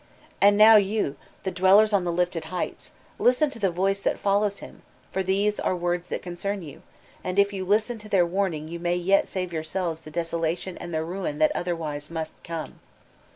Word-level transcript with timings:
And 0.41 0.57
now, 0.57 0.77
you, 0.77 1.15
the 1.43 1.51
dwellers 1.51 1.93
on 1.93 2.05
the 2.05 2.11
lifted 2.11 2.45
heights, 2.45 2.91
listen 3.19 3.51
to 3.51 3.59
the 3.59 3.69
voice 3.69 3.99
that 4.01 4.17
follows 4.17 4.57
him, 4.57 4.81
for 5.11 5.21
these 5.21 5.59
are 5.59 5.75
words 5.75 6.09
that 6.09 6.23
concern 6.23 6.63
you, 6.63 6.81
and 7.23 7.37
if 7.37 7.53
you 7.53 7.63
listen 7.63 7.99
to 7.99 8.09
their 8.09 8.25
warning 8.25 8.67
you 8.67 8.79
may 8.79 8.95
yet 8.95 9.27
save 9.27 9.51
jroursdves 9.51 10.01
the 10.01 10.09
desolation 10.09 10.75
and 10.79 10.91
the 10.91 11.03
ruin 11.03 11.37
that 11.37 11.51
otherwise 11.55 12.09
must 12.09 12.33
come. 12.43 12.79